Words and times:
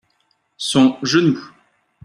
son 0.57 0.97
genou. 1.03 1.39